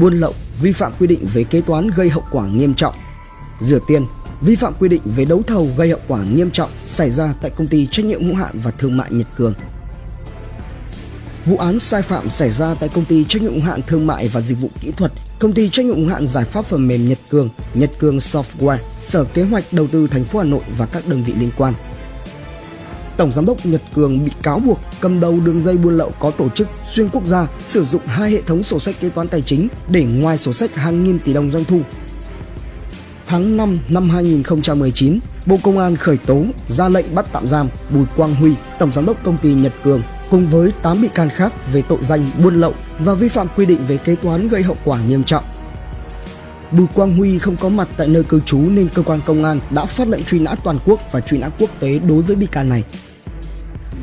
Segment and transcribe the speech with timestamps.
[0.00, 2.94] buôn lậu, vi phạm quy định về kế toán gây hậu quả nghiêm trọng,
[3.60, 4.06] rửa tiền,
[4.40, 7.50] vi phạm quy định về đấu thầu gây hậu quả nghiêm trọng xảy ra tại
[7.50, 9.54] công ty trách nhiệm hữu hạn và thương mại Nhật Cường.
[11.46, 14.28] Vụ án sai phạm xảy ra tại công ty trách nhiệm hữu hạn thương mại
[14.28, 17.08] và dịch vụ kỹ thuật, công ty trách nhiệm hữu hạn giải pháp phần mềm
[17.08, 20.86] Nhật Cường, Nhật Cường Software, Sở Kế hoạch Đầu tư thành phố Hà Nội và
[20.86, 21.74] các đơn vị liên quan.
[23.18, 26.30] Tổng giám đốc Nhật Cường bị cáo buộc cầm đầu đường dây buôn lậu có
[26.30, 29.42] tổ chức xuyên quốc gia sử dụng hai hệ thống sổ sách kế toán tài
[29.42, 31.80] chính để ngoài sổ sách hàng nghìn tỷ đồng doanh thu.
[33.26, 38.04] Tháng 5 năm 2019, Bộ Công an khởi tố ra lệnh bắt tạm giam Bùi
[38.16, 41.52] Quang Huy, tổng giám đốc công ty Nhật Cường cùng với 8 bị can khác
[41.72, 44.76] về tội danh buôn lậu và vi phạm quy định về kế toán gây hậu
[44.84, 45.44] quả nghiêm trọng.
[46.72, 49.60] Bùi Quang Huy không có mặt tại nơi cư trú nên cơ quan công an
[49.70, 52.46] đã phát lệnh truy nã toàn quốc và truy nã quốc tế đối với bị
[52.46, 52.84] can này.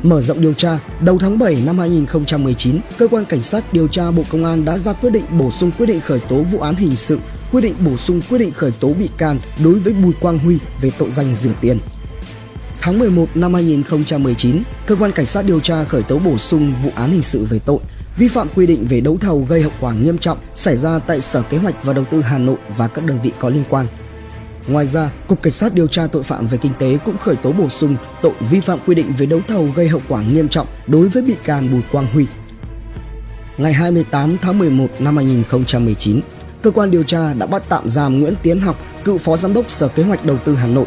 [0.02, 4.10] Mở rộng điều tra, đầu tháng 7 năm 2019, cơ quan cảnh sát điều tra
[4.10, 6.74] Bộ Công an đã ra quyết định bổ sung quyết định khởi tố vụ án
[6.74, 7.18] hình sự,
[7.52, 10.58] quyết định bổ sung quyết định khởi tố bị can đối với Bùi Quang Huy
[10.80, 11.78] về tội danh rửa tiền.
[12.80, 16.90] Tháng 11 năm 2019, cơ quan cảnh sát điều tra khởi tố bổ sung vụ
[16.94, 17.78] án hình sự về tội
[18.16, 21.20] vi phạm quy định về đấu thầu gây hậu quả nghiêm trọng xảy ra tại
[21.20, 23.86] Sở Kế hoạch và Đầu tư Hà Nội và các đơn vị có liên quan.
[24.68, 27.52] Ngoài ra, Cục Cảnh sát điều tra tội phạm về kinh tế cũng khởi tố
[27.52, 30.66] bổ sung tội vi phạm quy định về đấu thầu gây hậu quả nghiêm trọng
[30.86, 32.26] đối với bị can Bùi Quang Huy.
[33.58, 36.20] Ngày 28 tháng 11 năm 2019,
[36.62, 39.70] cơ quan điều tra đã bắt tạm giam Nguyễn Tiến Học, cựu phó giám đốc
[39.70, 40.86] Sở Kế hoạch Đầu tư Hà Nội,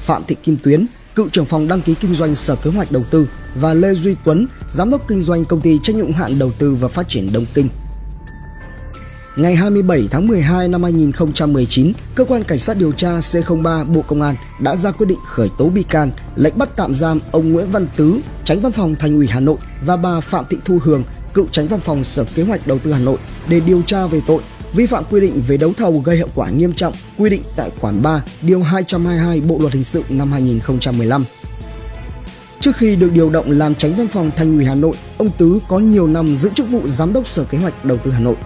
[0.00, 3.02] Phạm Thị Kim Tuyến, cựu trưởng phòng đăng ký kinh doanh Sở Kế hoạch Đầu
[3.10, 6.52] tư và Lê Duy Tuấn, giám đốc kinh doanh công ty trách nhiệm hạn đầu
[6.58, 7.68] tư và phát triển Đông Kinh.
[9.40, 14.22] Ngày 27 tháng 12 năm 2019, cơ quan cảnh sát điều tra C03 Bộ Công
[14.22, 17.70] an đã ra quyết định khởi tố bị can, lệnh bắt tạm giam ông Nguyễn
[17.70, 21.04] Văn Tứ, Tránh Văn phòng Thành ủy Hà Nội và bà Phạm Thị Thu Hường,
[21.34, 23.18] cựu Tránh Văn phòng Sở Kế hoạch Đầu tư Hà Nội
[23.48, 24.42] để điều tra về tội
[24.74, 27.70] vi phạm quy định về đấu thầu gây hậu quả nghiêm trọng quy định tại
[27.80, 31.24] khoản 3 điều 222 Bộ luật hình sự năm 2015.
[32.60, 35.60] Trước khi được điều động làm tránh văn phòng Thành ủy Hà Nội, ông Tứ
[35.68, 38.36] có nhiều năm giữ chức vụ giám đốc Sở Kế hoạch Đầu tư Hà Nội.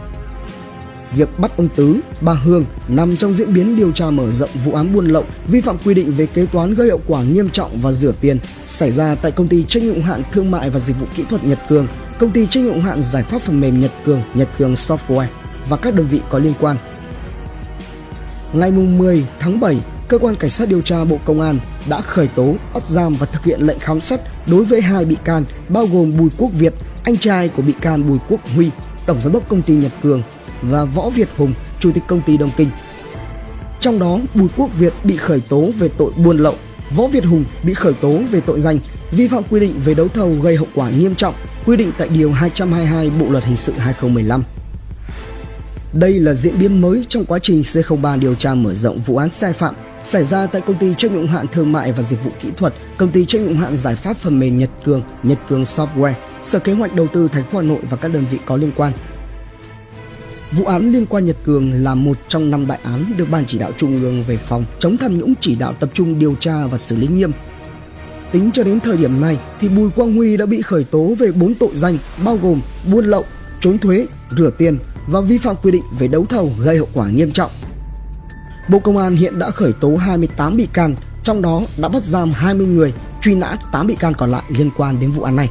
[1.17, 4.73] Việc bắt ông Tứ, bà Hương nằm trong diễn biến điều tra mở rộng vụ
[4.73, 7.71] án buôn lậu, vi phạm quy định về kế toán gây hậu quả nghiêm trọng
[7.83, 11.01] và rửa tiền xảy ra tại công ty trách nhiệm hạn thương mại và dịch
[11.01, 11.87] vụ kỹ thuật Nhật Cường,
[12.19, 15.27] công ty trách nhiệm hạn giải pháp phần mềm Nhật Cường, Nhật Cường Software
[15.69, 16.77] và các đơn vị có liên quan.
[18.53, 19.77] Ngày 10 tháng 7,
[20.09, 21.59] cơ quan cảnh sát điều tra Bộ Công an
[21.89, 25.17] đã khởi tố, bắt giam và thực hiện lệnh khám xét đối với hai bị
[25.25, 26.75] can bao gồm Bùi Quốc Việt,
[27.05, 28.71] anh trai của bị can Bùi Quốc Huy,
[29.07, 30.23] tổng giám đốc công ty Nhật Cường
[30.71, 32.69] và Võ Việt Hùng, chủ tịch công ty Đông Kinh.
[33.81, 36.55] Trong đó, Bùi Quốc Việt bị khởi tố về tội buôn lậu,
[36.97, 38.79] Võ Việt Hùng bị khởi tố về tội danh
[39.11, 41.35] vi phạm quy định về đấu thầu gây hậu quả nghiêm trọng,
[41.67, 44.43] quy định tại điều 222 Bộ luật hình sự 2015.
[45.93, 49.31] Đây là diễn biến mới trong quá trình C03 điều tra mở rộng vụ án
[49.31, 49.75] sai phạm
[50.05, 52.75] xảy ra tại công ty trách nhiệm hạn thương mại và dịch vụ kỹ thuật,
[52.97, 56.59] công ty trách nhiệm hạn giải pháp phần mềm Nhật Cường, Nhật Cường Software, Sở
[56.59, 58.93] Kế hoạch Đầu tư thành phố Hà Nội và các đơn vị có liên quan.
[60.57, 63.59] Vụ án liên quan Nhật Cường là một trong năm đại án được Ban chỉ
[63.59, 66.77] đạo Trung ương về phòng chống tham nhũng chỉ đạo tập trung điều tra và
[66.77, 67.33] xử lý nghiêm.
[68.33, 71.33] Tính cho đến thời điểm này thì Bùi Quang Huy đã bị khởi tố về
[71.33, 72.61] 4 tội danh bao gồm
[72.93, 73.25] buôn lậu,
[73.61, 74.07] trốn thuế,
[74.39, 77.51] rửa tiền, và vi phạm quy định về đấu thầu gây hậu quả nghiêm trọng.
[78.69, 80.95] Bộ Công an hiện đã khởi tố 28 bị can,
[81.25, 82.93] trong đó đã bắt giam 20 người,
[83.23, 85.51] truy nã 8 bị can còn lại liên quan đến vụ án này.